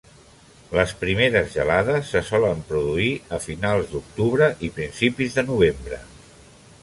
Les 0.77 0.93
primeres 1.01 1.51
gelades 1.57 2.07
se 2.13 2.21
solen 2.29 2.63
produir 2.71 3.11
a 3.37 3.39
finals 3.45 3.93
d'Octubre 3.93 4.47
i 4.69 4.73
principis 4.81 5.37
de 5.41 5.47
Novembre. 5.53 6.01